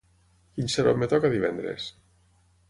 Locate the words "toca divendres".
1.11-1.91